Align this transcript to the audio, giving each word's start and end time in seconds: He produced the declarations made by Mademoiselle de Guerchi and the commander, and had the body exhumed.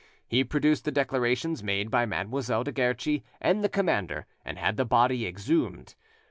He 0.27 0.43
produced 0.43 0.83
the 0.85 0.91
declarations 0.91 1.61
made 1.61 1.91
by 1.91 2.07
Mademoiselle 2.07 2.63
de 2.63 2.71
Guerchi 2.71 3.21
and 3.39 3.63
the 3.63 3.69
commander, 3.69 4.25
and 4.43 4.57
had 4.57 4.75
the 4.75 4.83
body 4.83 5.27
exhumed. 5.27 5.93